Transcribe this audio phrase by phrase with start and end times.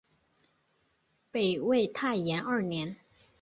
[1.29, 2.97] 北魏太延二年。